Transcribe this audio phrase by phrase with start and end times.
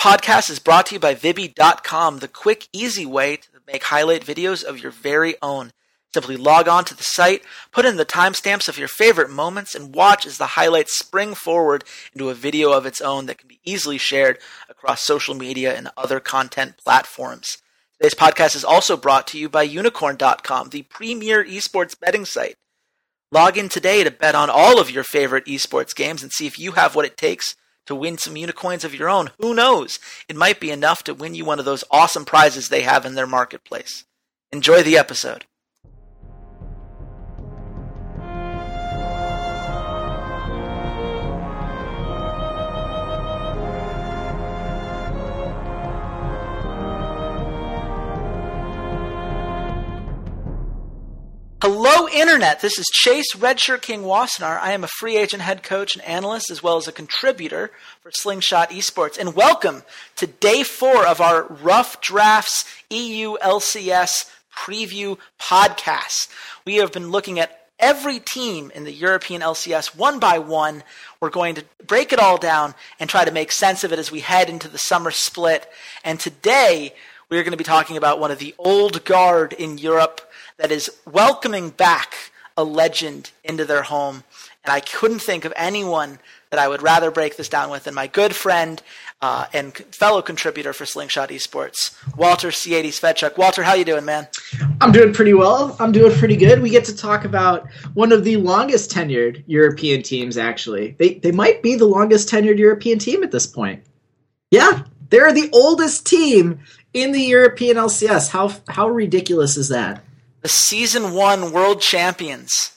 [0.00, 4.64] podcast is brought to you by Vibby.com, the quick, easy way to make highlight videos
[4.64, 5.72] of your very own.
[6.14, 9.94] Simply log on to the site, put in the timestamps of your favorite moments, and
[9.94, 11.84] watch as the highlights spring forward
[12.14, 14.38] into a video of its own that can be easily shared
[14.70, 17.58] across social media and other content platforms.
[18.00, 22.56] Today's podcast is also brought to you by Unikrn.com, the premier esports betting site.
[23.30, 26.58] Log in today to bet on all of your favorite esports games and see if
[26.58, 27.54] you have what it takes
[27.86, 29.30] to win some unicorns of your own.
[29.40, 29.98] Who knows?
[30.28, 33.14] It might be enough to win you one of those awesome prizes they have in
[33.14, 34.04] their marketplace.
[34.52, 35.44] Enjoy the episode.
[52.12, 52.60] Internet.
[52.60, 54.58] This is Chase Redshirt King Wassenar.
[54.58, 57.70] I am a free agent head coach and analyst, as well as a contributor
[58.02, 59.16] for Slingshot Esports.
[59.16, 59.84] And welcome
[60.16, 66.28] to day four of our Rough Drafts EU LCS preview podcast.
[66.64, 70.82] We have been looking at every team in the European LCS one by one.
[71.20, 74.10] We're going to break it all down and try to make sense of it as
[74.10, 75.68] we head into the summer split.
[76.04, 76.92] And today,
[77.30, 80.20] we're going to be talking about one of the old guard in Europe
[80.60, 82.14] that is welcoming back
[82.56, 84.22] a legend into their home.
[84.62, 86.18] And I couldn't think of anyone
[86.50, 88.82] that I would rather break this down with than my good friend
[89.22, 93.38] uh, and fellow contributor for Slingshot Esports, Walter Ceades Fedczuk.
[93.38, 94.28] Walter, how you doing, man?
[94.82, 95.76] I'm doing pretty well.
[95.80, 96.60] I'm doing pretty good.
[96.60, 100.94] We get to talk about one of the longest tenured European teams, actually.
[100.98, 103.82] They, they might be the longest tenured European team at this point.
[104.50, 106.60] Yeah, they're the oldest team
[106.92, 108.30] in the European LCS.
[108.30, 110.02] How, how ridiculous is that?
[110.42, 112.72] The season one world champions.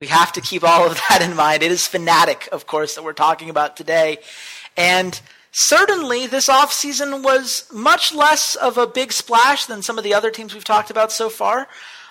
[0.00, 1.62] We have to keep all of that in mind.
[1.62, 4.18] It is Fnatic, of course, that we're talking about today.
[4.76, 5.20] And
[5.52, 10.30] certainly this offseason was much less of a big splash than some of the other
[10.30, 11.68] teams we've talked about so far.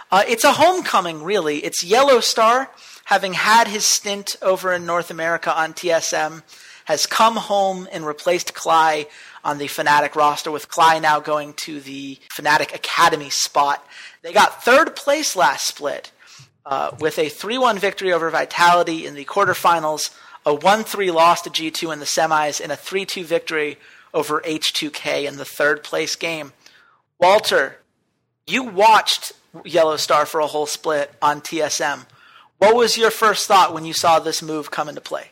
[0.10, 1.58] Uh, it's a homecoming, really.
[1.58, 2.68] It's YellOwStaR,
[3.06, 6.44] having had his stint over in North America on TSM,
[6.86, 9.08] has come home and replaced Klaj
[9.44, 13.86] on the Fnatic roster, with Klaj now going to the Fnatic Academy spot.
[14.24, 16.12] They got third place last split
[16.66, 21.42] uh, with a 3 1 victory over Vitality in the quarterfinals, a 1 3 loss
[21.42, 23.78] to G2 in the semis, and a 3 2 victory
[24.14, 26.54] over H2K in the third place game.
[27.20, 27.80] Walter,
[28.48, 32.06] you watched YellOwStaR for a whole split on TSM.
[32.60, 35.32] What was your first thought when you saw this move come into play?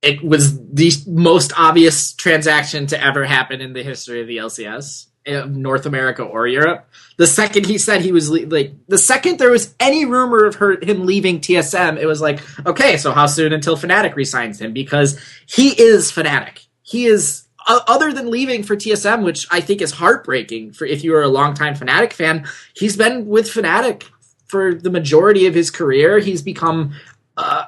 [0.00, 5.08] It was the most obvious transaction to ever happen in the history of the LCS.
[5.26, 6.86] North America or Europe.
[7.16, 10.56] The second he said he was le- like, the second there was any rumor of
[10.56, 14.72] her him leaving TSM, it was like, okay, so how soon until Fnatic resigns him?
[14.72, 16.66] Because he is Fnatic.
[16.82, 21.02] He is uh, other than leaving for TSM, which I think is heartbreaking for if
[21.02, 22.46] you are a longtime Fnatic fan.
[22.74, 24.04] He's been with Fnatic
[24.46, 26.18] for the majority of his career.
[26.18, 26.94] He's become
[27.38, 27.64] uh,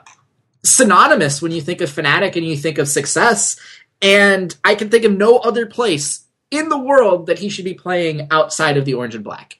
[0.62, 3.58] synonymous when you think of Fnatic and you think of success.
[4.02, 6.25] And I can think of no other place
[6.58, 9.58] in the world that he should be playing outside of the orange and black.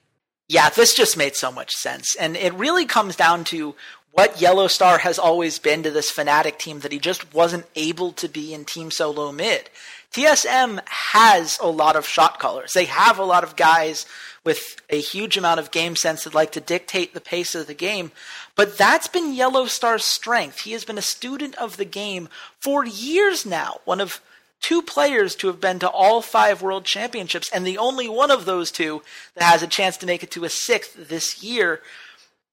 [0.49, 2.15] Yeah, this just made so much sense.
[2.15, 3.75] And it really comes down to
[4.11, 8.27] what YellOwStaR has always been to this Fnatic team that he just wasn't able to
[8.27, 9.69] be in Team Solo Mid.
[10.11, 12.73] TSM has a lot of shot callers.
[12.73, 14.05] They have a lot of guys
[14.43, 17.73] with a huge amount of game sense that like to dictate the pace of the
[17.73, 18.11] game.
[18.55, 20.61] But that's been YellOwStaR's strength.
[20.61, 22.29] He has been a student of the game
[22.59, 23.81] for years now.
[23.83, 24.21] One of
[24.61, 28.45] two players to have been to all five world championships, and the only one of
[28.45, 29.01] those two
[29.35, 31.81] that has a chance to make it to a sixth this year.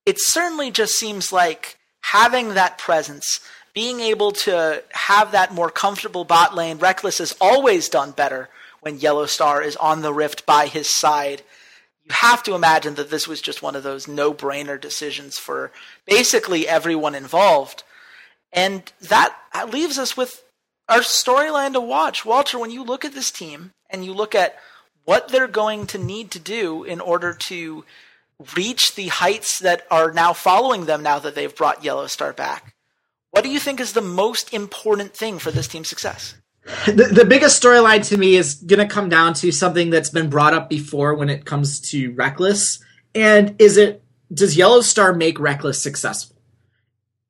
[0.07, 3.41] It certainly just seems like having that presence,
[3.73, 8.49] being able to have that more comfortable bot lane, Rekkles has always done better
[8.81, 11.43] when YellOwStaR is on the rift by his side.
[12.05, 15.73] You have to imagine that this was just one of those no brainer decisions for
[16.07, 17.83] basically everyone involved.
[18.53, 19.35] And that
[19.73, 20.44] leaves us with
[20.89, 22.25] our storyline to watch.
[22.25, 24.57] Walter, when you look at this team and you look at
[25.05, 27.85] what they're going to need to do in order to
[28.57, 32.75] reach the heights that are now following them now that they've brought YellOwStaR back,
[33.31, 36.35] what do you think is the most important thing for this team's success?
[36.87, 40.31] The, the biggest storyline to me is going to come down to something that's been
[40.31, 42.81] brought up before when it comes to Rekkles.
[43.15, 46.37] And is it, does YellOwStaR make Rekkles successful?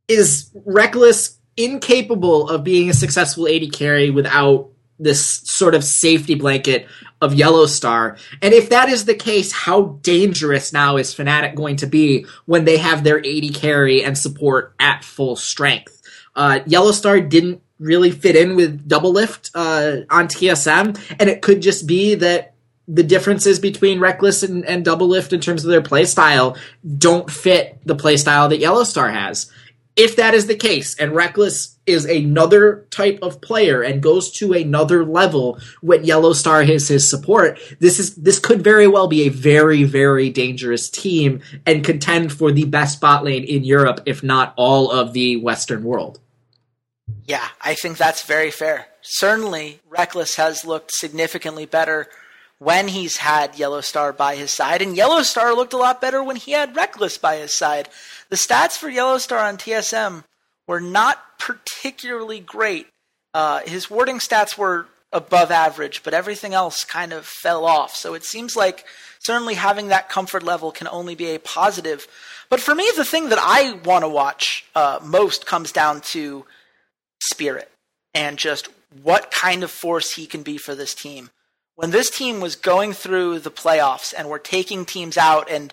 [0.06, 6.86] Is Rekkles incapable of being a successful AD carry without this sort of safety blanket
[7.20, 8.18] of YellOwStaR.
[8.42, 12.64] And if that is the case, how dangerous now is Fnatic going to be when
[12.64, 16.00] they have their AD carry and support at full strength?
[16.36, 21.86] Uh, YellOwStaR didn't really fit in with Doublelift uh, on TSM, and it could just
[21.86, 22.54] be that
[22.86, 26.58] the differences between Rekkles and, and Doublelift in terms of their playstyle
[26.98, 29.50] don't fit the playstyle that YellOwStaR has.
[29.96, 34.52] If that is the case, and Rekkles is another type of player and goes to
[34.52, 39.28] another level when YellOwStaR has his support, this is this could very well be a
[39.28, 44.52] very, very dangerous team and contend for the best spot lane in Europe, if not
[44.56, 46.18] all of the Western world.
[47.24, 48.86] Yeah, I think that's very fair.
[49.00, 52.08] Certainly, Rekkles has looked significantly better
[52.58, 56.52] when he's had YellOwStaR by his side, and YellOwStaR looked a lot better when he
[56.52, 57.88] had Rekkles by his side.
[58.30, 60.24] The stats for YellOwStaR on TSM
[60.66, 62.86] were not particularly great.
[63.32, 67.94] Uh, his warding stats were above average, but everything else kind of fell off.
[67.94, 68.84] So it seems like
[69.20, 72.06] certainly having that comfort level can only be a positive.
[72.50, 76.44] But for me, the thing that I want to watch uh, most comes down to
[77.20, 77.70] spirit
[78.12, 78.68] and just
[79.02, 81.30] what kind of force he can be for this team.
[81.76, 85.72] When this team was going through the playoffs and were taking teams out and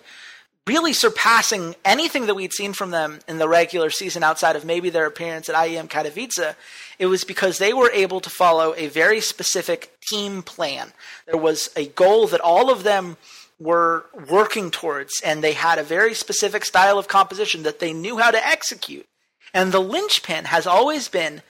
[0.66, 4.90] really surpassing anything that we'd seen from them in the regular season outside of maybe
[4.90, 6.54] their appearance at IEM Katowice,
[6.98, 10.92] it was because they were able to follow a very specific team plan.
[11.26, 13.16] There was a goal that all of them
[13.58, 18.18] were working towards, and they had a very specific style of composition that they knew
[18.18, 19.06] how to execute.
[19.54, 21.42] And the linchpin has always been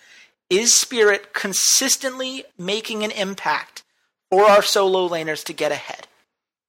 [0.50, 3.82] is Spirit consistently making an impact
[4.32, 6.06] for our solo laners to get ahead?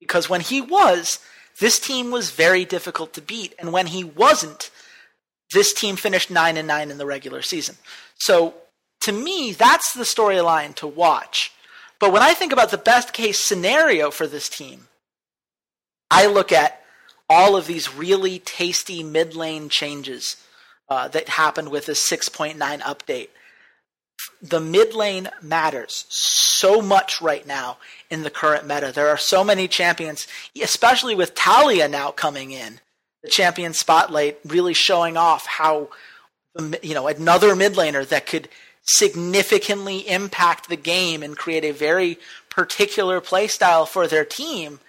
[0.02, 1.20] Because when he was,
[1.62, 4.70] this team was very difficult to beat, and when he wasn't,
[5.54, 7.78] this team finished nine and nine in the regular season.
[8.16, 8.54] So
[9.04, 11.54] to me, that's the storyline to watch.
[12.02, 14.90] But when I think about the best case scenario for this team,
[16.12, 16.82] I look at
[17.30, 20.36] all of these really tasty mid lane changes
[20.90, 23.30] uh, that happened with this 6.9 update
[24.42, 26.06] the mid lane matters
[26.64, 27.76] so much right now
[28.10, 28.94] in the current meta.
[28.96, 30.28] There are so many champions,
[30.62, 32.80] especially with Taliyah now coming in,
[33.22, 35.90] the champion spotlight really showing off how
[36.82, 38.48] you know another mid laner that could
[38.84, 42.18] significantly impact the game and create a very
[42.50, 44.80] particular playstyle for their team.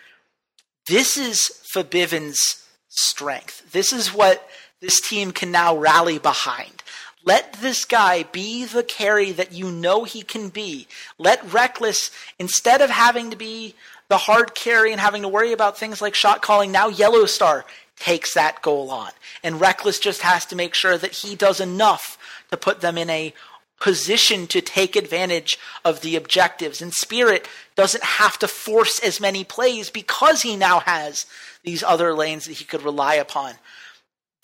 [0.87, 3.73] This is Febiven's strength.
[3.73, 4.49] This is what
[4.81, 6.84] this team can now rally behind.
[7.25, 10.87] Let this guy be the carry that you know he can be.
[11.19, 13.75] Let Rekkles, instead of having to be
[14.09, 17.65] the hard carry and having to worry about things like shot calling, now YellOwStaR
[17.99, 19.11] takes that goal on.
[19.43, 22.19] And Rekkles just has to make sure that he does enough
[22.51, 23.33] to put them in a
[23.81, 26.81] position to take advantage of the objectives.
[26.81, 31.27] And Spirit doesn't have to force as many plays because he now has
[31.63, 33.55] these other lanes that he could rely upon.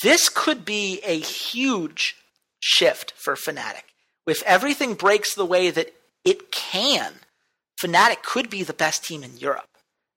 [0.02, 2.16] This could be a huge
[2.60, 3.82] shift for Fnatic.
[4.26, 5.92] If everything breaks the way that
[6.24, 7.14] it can,
[7.82, 9.66] Fnatic could be the best team in Europe.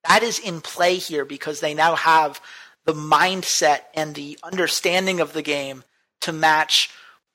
[0.08, 2.42] That is in play here because they now have
[2.86, 5.84] the mindset and the understanding of the game
[6.22, 6.90] to match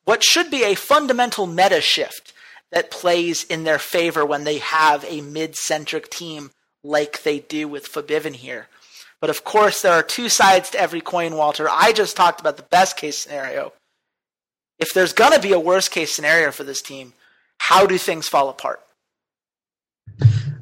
[0.05, 2.33] what should be a fundamental meta shift
[2.71, 6.51] that plays in their favor when they have a mid centric team
[6.85, 8.69] like they do with Febiven here.
[9.21, 11.69] But of course, there are two sides to every coin, Walter.
[11.71, 13.73] I just talked about the best case scenario
[14.79, 17.13] if there's going to be a worst case scenario for this team,
[17.59, 18.81] how do things fall apart?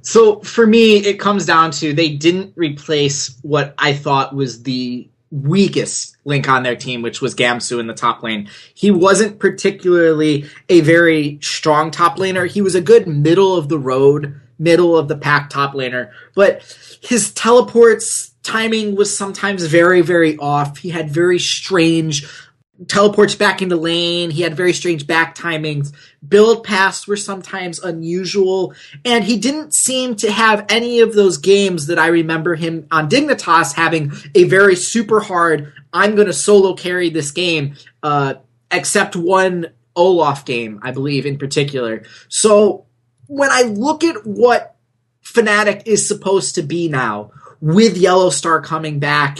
[0.03, 5.09] So for me, it comes down to they didn't replace what I thought was the
[5.31, 8.49] weakest link on their team, which was Gamsu in the top lane.
[8.75, 12.49] He wasn't particularly a very strong top laner.
[12.49, 16.63] He was a good middle of the road, middle of the pack top laner, but
[17.03, 20.79] his teleports timing was sometimes very, very off.
[20.79, 22.27] He had very strange
[22.89, 24.31] teleports back into lane.
[24.31, 25.93] He had very strange back timings.
[26.27, 31.87] Build paths were sometimes unusual, and he didn't seem to have any of those games
[31.87, 35.73] that I remember him on Dignitas having a very super hard.
[35.93, 38.35] I'm going to solo carry this game, uh,
[38.71, 42.03] except one Olaf game, I believe in particular.
[42.29, 42.87] So
[43.27, 44.77] when I look at what
[45.25, 49.39] Fnatic is supposed to be now, with YellOwStaR coming back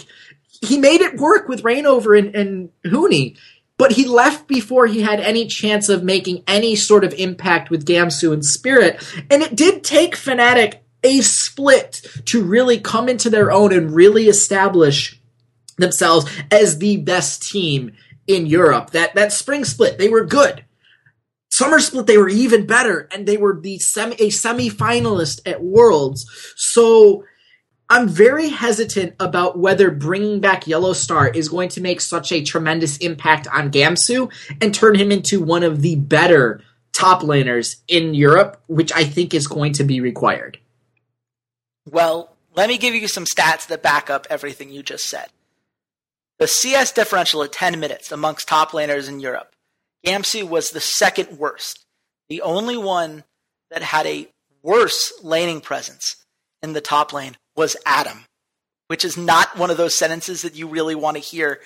[0.61, 3.37] he made it work with Rainover and, and Huni,
[3.79, 7.87] but he left before he had any chance of making any sort of impact with
[7.87, 9.03] Gamsu and Spirit.
[9.31, 14.29] And it did take Fnatic a split to really come into their own and really
[14.29, 15.21] establish
[15.77, 17.93] themselves as the best team
[18.27, 18.91] in Europe.
[18.91, 20.65] That that spring split, they were good.
[21.51, 25.63] Summer split, they were even better, and they were the semi a semi finalist at
[25.63, 26.27] Worlds.
[26.57, 27.25] So
[27.89, 32.97] I'm very hesitant about whether bringing back YellOwStaR is going to make such a tremendous
[32.99, 36.63] impact on Gamsu and turn him into one of the better
[36.93, 40.59] top laners in Europe, which I think is going to be required.
[41.89, 45.27] Well, let me give you some stats that back up everything you just said.
[46.39, 49.55] The CS differential at 10 minutes amongst top laners in Europe.
[50.05, 51.87] Gamsu was the second worst.
[52.29, 53.23] The only one
[53.71, 54.29] that had a
[54.63, 56.17] worse laning presence
[56.63, 58.25] in the top lane was Adam,
[58.89, 61.61] which is not one of those sentences that you really want to hear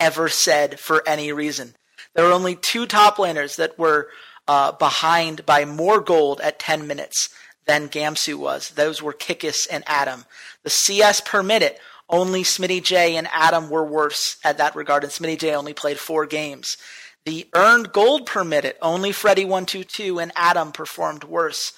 [0.00, 1.74] ever said for any reason.
[2.14, 4.08] There were only two top laners that were
[4.46, 7.28] uh, behind by more gold at 10 minutes
[7.66, 8.70] than Gamsu was.
[8.70, 10.24] Those were Kikis and Adam.
[10.62, 15.12] The CS per minute, only Smitty J and Adam were worse at that regard, and
[15.12, 16.76] Smitty J only played four games.
[17.24, 21.72] The earned gold per minute, only Freddy122 and Adam performed worse.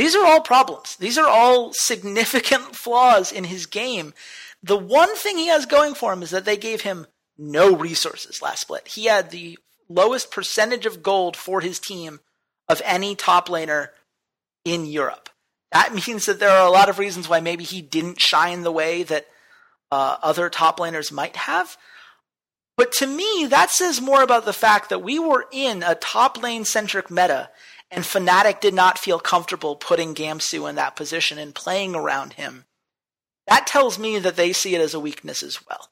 [0.00, 0.96] These are all problems.
[0.96, 4.14] These are all significant flaws in his game.
[4.62, 8.40] The one thing he has going for him is that they gave him no resources
[8.40, 8.88] last split.
[8.88, 9.58] He had the
[9.90, 12.20] lowest percentage of gold for his team
[12.66, 13.88] of any top laner
[14.64, 15.28] in Europe.
[15.70, 18.72] That means that there are a lot of reasons why maybe he didn't shine the
[18.72, 19.26] way that
[19.92, 21.76] uh, other top laners might have.
[22.74, 26.42] But to me, that says more about the fact that we were in a top
[26.42, 27.50] lane centric meta,
[27.90, 32.64] and Fnatic did not feel comfortable putting Gamsu in that position and playing around him.
[33.46, 35.88] That tells me that they see it as a weakness as well.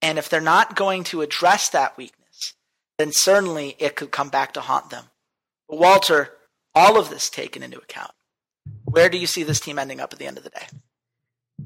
[0.00, 2.54] And if they're not going to address that weakness,
[2.98, 5.06] then certainly it could come back to haunt them.
[5.68, 6.34] But Walter,
[6.74, 8.12] all of this taken into account,
[8.84, 10.66] where do you see this team ending up at the end of the day?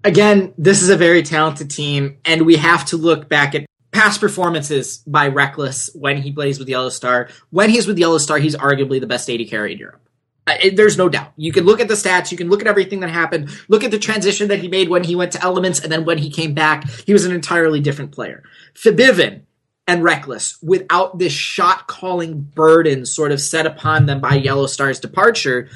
[0.04, 3.66] Again, this is a very talented team, and we have to look back at
[3.98, 7.32] past performances by Rekkles when he plays with YellOwStaR.
[7.50, 10.00] When he's with YellOwStaR, he's arguably the best AD carry in Europe.
[10.46, 11.32] Uh, it, there's no doubt.
[11.36, 13.90] You can look at the stats, you can look at everything that happened, look at
[13.90, 16.54] the transition that he made when he went to Elements, and then when he came
[16.54, 18.44] back, he was an entirely different player.
[18.72, 19.42] Febiven
[19.88, 25.70] and Rekkles, without this shot calling burden sort of set upon them by YellOwStaR's departure,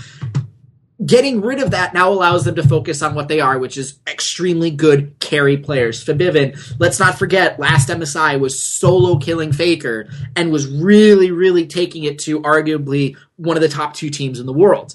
[1.05, 3.99] getting rid of that now allows them to focus on what they are, which is
[4.07, 6.05] extremely good carry players.
[6.05, 12.05] Febiven, let's not forget, last MSI was solo killing Faker and was really, really taking
[12.05, 14.95] it to arguably one of the top two teams in the world.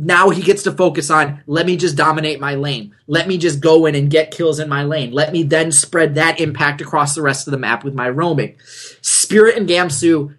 [0.00, 2.94] Now he gets to focus on, let me just dominate my lane.
[3.08, 5.10] Let me just go in and get kills in my lane.
[5.10, 8.56] Let me then spread that impact across the rest of the map with my roaming.
[9.00, 10.36] Spirit and Gamsu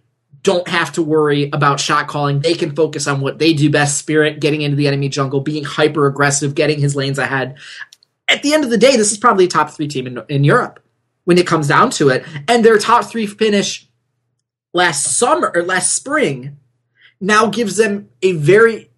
[0.49, 2.39] don't have to worry about shot calling.
[2.39, 5.63] They can focus on what they do best Spirit, getting into the enemy jungle, being
[5.63, 7.59] hyper aggressive, getting his lanes ahead.
[8.27, 10.43] At the end of the day, this is probably a top three team in, in
[10.43, 10.83] Europe
[11.25, 12.25] when it comes down to it.
[12.47, 13.87] And their top three finish
[14.73, 16.57] last summer or last spring
[17.21, 18.89] now gives them a very.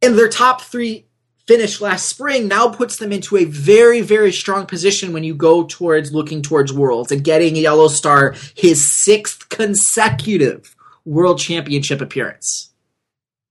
[0.00, 1.05] In their top three
[1.46, 5.64] finish last spring now puts them into a very, very strong position when you go
[5.64, 10.74] towards looking towards Worlds and getting YellOwStaR his sixth consecutive
[11.04, 12.70] World Championship appearance.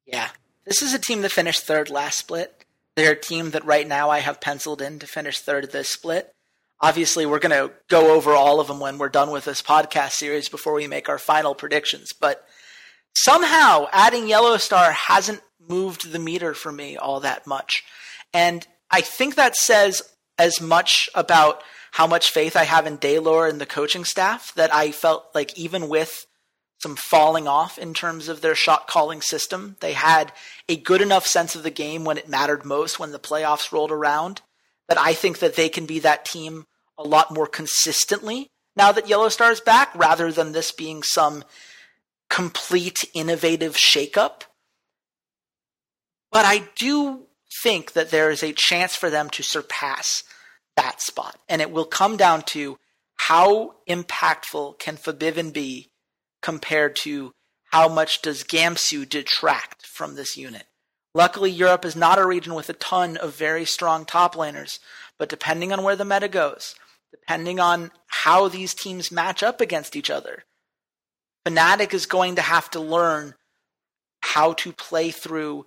[0.05, 0.29] Yeah.
[0.65, 2.65] This is a team that finished third last split.
[2.95, 6.31] They're a team that right now I have penciled in to finish third this split.
[6.81, 10.11] Obviously, we're going to go over all of them when we're done with this podcast
[10.11, 12.13] series before we make our final predictions.
[12.13, 12.45] But
[13.15, 17.83] somehow adding YellOwStaR hasn't moved the meter for me all that much.
[18.33, 20.01] And I think that says
[20.37, 24.73] as much about how much faith I have in Deilor and the coaching staff that
[24.73, 26.25] I felt like even with
[26.79, 30.33] some falling off in terms of their shot calling system, they had
[30.67, 33.91] a good enough sense of the game when it mattered most when the playoffs rolled
[33.91, 34.41] around
[34.89, 36.65] that I think that they can be that team
[36.97, 41.43] a lot more consistently now that YellOwStaR is back rather than this being some
[42.29, 44.41] complete innovative shakeup
[46.35, 47.27] but I do
[47.63, 50.21] think that there is a chance for them to surpass
[50.75, 51.39] that spot.
[51.47, 52.77] And it will come down to
[53.15, 55.91] how impactful can Febiven be
[56.41, 57.31] compared to
[57.71, 60.65] how much does Gamsu detract from this unit.
[61.13, 64.79] Luckily, Europe is not a region with a ton of very strong top laners,
[65.17, 66.75] but depending on where the meta goes,
[67.11, 70.43] depending on how these teams match up against each other,
[71.47, 73.35] Fnatic is going to have to learn
[74.19, 75.65] how to play through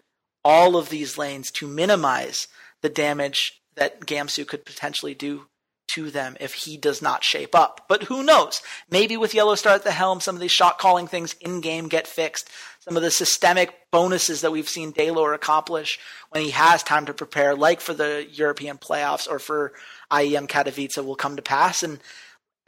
[0.49, 2.49] all of these lanes to minimize
[2.81, 5.43] the damage that Gamsu could potentially do
[5.89, 7.85] to them if he does not shape up.
[7.87, 8.63] But who knows?
[8.91, 12.07] Maybe with YellOwStaR at the helm, some of these shot calling things in game get
[12.07, 12.49] fixed.
[12.81, 15.99] Some of the systemic bonuses that we've seen Deilor accomplish
[16.31, 19.75] when he has time to prepare, like for the European playoffs or for
[20.11, 21.83] IEM Katowice, will come to pass.
[21.83, 22.01] And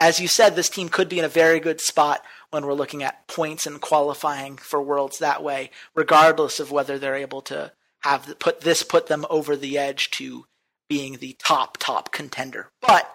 [0.01, 3.03] as you said, this team could be in a very good spot when we're looking
[3.03, 8.39] at points and qualifying for worlds that way, regardless of whether they're able to have
[8.39, 10.45] put this put them over the edge to
[10.89, 12.71] being the top top contender.
[12.81, 13.09] But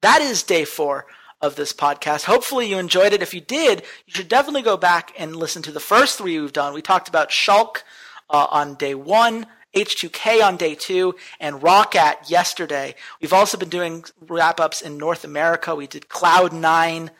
[0.00, 1.06] that is day four
[1.40, 2.24] of this podcast.
[2.24, 3.20] Hopefully you enjoyed it.
[3.20, 6.52] If you did, you should definitely go back and listen to the first three we've
[6.52, 6.72] done.
[6.72, 7.82] We talked about Schalke
[8.30, 12.94] uh, on day one, H2K on day two, and ROCCAT yesterday.
[13.20, 15.74] We've also been doing wrap ups in North America.
[15.74, 17.10] We did Cloud9,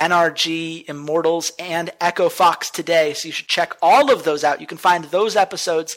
[0.00, 3.14] NRG, Immortals, and Echo Fox today.
[3.14, 4.60] So you should check all of those out.
[4.60, 5.96] You can find those episodes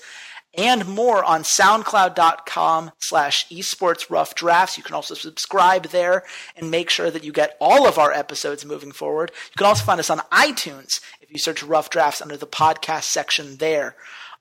[0.58, 4.78] and more on soundcloud.com slash esports rough drafts.
[4.78, 6.24] You can also subscribe there
[6.56, 9.32] and make sure that you get all of our episodes moving forward.
[9.52, 13.04] You can also find us on iTunes if you search rough drafts under the podcast
[13.04, 13.96] section there.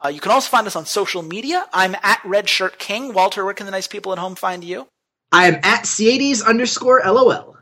[0.05, 1.67] Uh, you can also find us on social media.
[1.73, 3.15] I'm at Redshirt King.
[3.15, 4.87] Walter, where can the nice people at home find you?
[5.33, 7.57] I am at Ceades underscore LOL.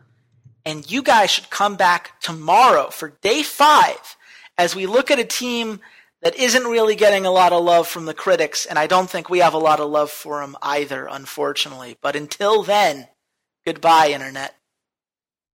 [0.65, 4.17] And you guys should come back tomorrow for day five
[4.59, 5.81] as we look at a team
[6.23, 9.29] that isn't really getting a lot of love from the critics, and I don't think
[9.29, 11.97] we have a lot of love for him either, unfortunately.
[12.01, 13.09] But until then,
[13.67, 14.55] goodbye, Internet.